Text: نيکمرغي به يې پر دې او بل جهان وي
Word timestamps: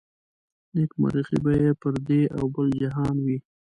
نيکمرغي 0.73 1.37
به 1.43 1.51
يې 1.61 1.71
پر 1.81 1.93
دې 2.07 2.21
او 2.37 2.43
بل 2.53 2.67
جهان 2.81 3.15
وي 3.25 3.37